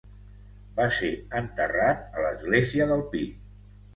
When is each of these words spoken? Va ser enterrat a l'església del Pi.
Va 0.79 0.87
ser 0.99 1.09
enterrat 1.41 2.17
a 2.21 2.25
l'església 2.27 2.87
del 2.93 3.07
Pi. 3.15 3.25